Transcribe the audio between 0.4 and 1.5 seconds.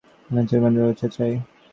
মহাবীর্য, মহা উৎসাহ চাই।